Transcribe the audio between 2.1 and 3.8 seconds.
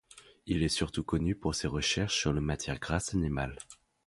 sur les matières grasses animales.